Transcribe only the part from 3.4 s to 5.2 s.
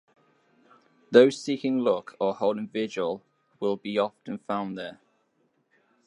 will often be found there.